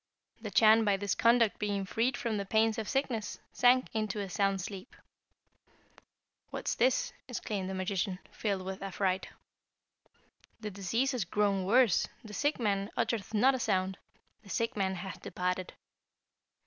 [0.41, 4.29] The Chan, by this conduct being freed from the pains of sickness, sank into a
[4.29, 4.95] sound sleep.
[6.49, 9.27] 'What is this?' exclaimed the magician, filled with affright.
[10.59, 13.99] 'The disease has grown worse, the sick man uttereth not a sound;
[14.41, 15.71] the sick man hath departed.'